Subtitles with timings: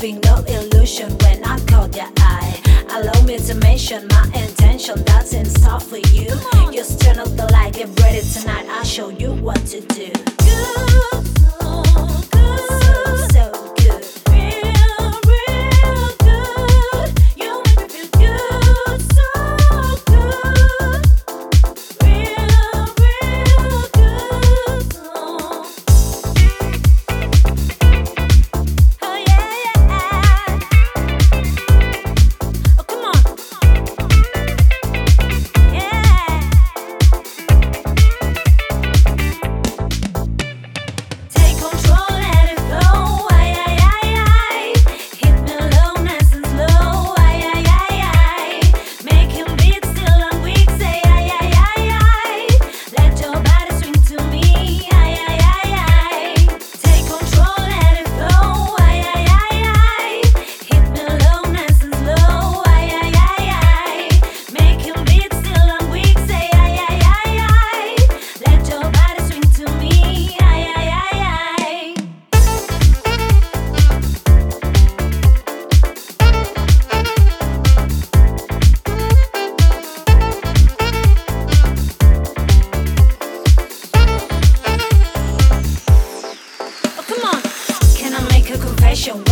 [0.00, 2.58] Be no illusion when I caught your eye.
[2.90, 6.30] Allow me to mention my intention that's in store for you.
[6.72, 8.64] You turn up the light, get ready tonight.
[8.70, 10.29] I'll show you what to do.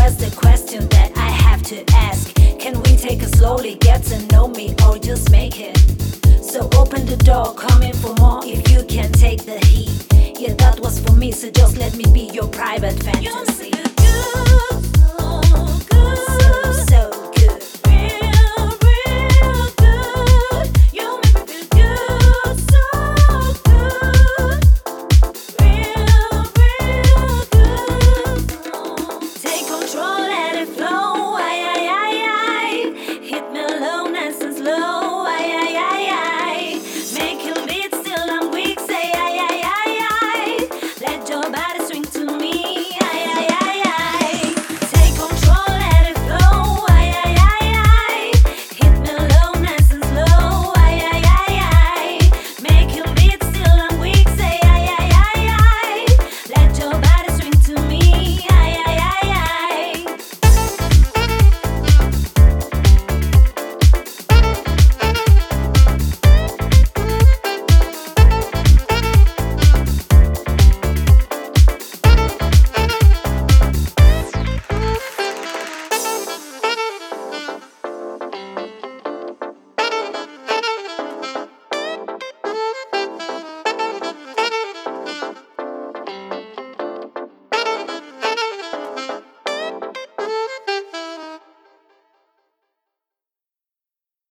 [0.08, 2.34] What's the question that I have to ask?
[2.34, 5.76] Can we take it slowly, get to know me, or just make it?
[6.42, 10.06] So open the door, come in for more if you can take the heat.
[10.40, 13.26] Yeah, that was for me, so just let me be your private You make me
[13.26, 14.87] fantasy.